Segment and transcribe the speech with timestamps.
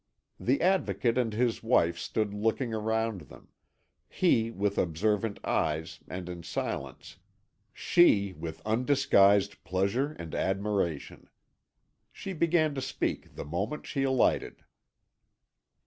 [0.39, 3.49] The Advocate and his wife stood looking around them,
[4.09, 7.19] he with observant eyes and in silence,
[7.71, 11.29] she with undisguised pleasure and admiration.
[12.11, 14.63] She began to speak the moment she alighted.